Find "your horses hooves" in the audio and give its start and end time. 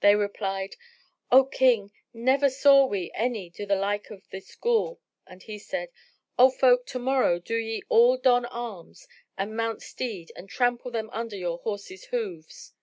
11.36-12.74